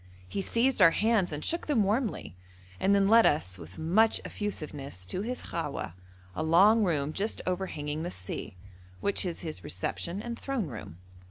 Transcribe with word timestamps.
He 0.27 0.41
seized 0.41 0.81
our 0.81 0.89
hands 0.89 1.31
and 1.31 1.45
shook 1.45 1.67
them 1.67 1.83
warmly, 1.83 2.35
and 2.79 2.95
then 2.95 3.07
led 3.07 3.27
us 3.27 3.59
with 3.59 3.77
much 3.77 4.19
effusiveness 4.25 5.05
to 5.05 5.21
his 5.21 5.43
khawah, 5.43 5.93
a 6.35 6.41
long 6.41 6.83
room 6.83 7.13
just 7.13 7.39
overhanging 7.45 8.01
the 8.01 8.09
sea, 8.09 8.57
which 8.99 9.27
is 9.27 9.41
his 9.41 9.63
reception 9.63 10.19
and 10.19 10.39
throne 10.39 10.65
room. 10.65 10.97